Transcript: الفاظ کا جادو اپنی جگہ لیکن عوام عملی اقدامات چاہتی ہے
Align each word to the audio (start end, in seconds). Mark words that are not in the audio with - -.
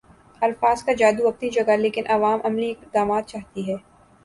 الفاظ 0.41 0.83
کا 0.83 0.93
جادو 0.93 1.27
اپنی 1.27 1.49
جگہ 1.49 1.75
لیکن 1.77 2.07
عوام 2.09 2.39
عملی 2.43 2.71
اقدامات 2.71 3.27
چاہتی 3.27 3.71
ہے 3.71 3.75